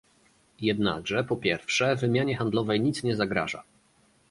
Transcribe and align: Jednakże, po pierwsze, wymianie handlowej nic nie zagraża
Jednakże, 0.61 1.23
po 1.23 1.37
pierwsze, 1.37 1.95
wymianie 1.95 2.37
handlowej 2.37 2.81
nic 2.81 3.03
nie 3.03 3.15
zagraża 3.15 3.63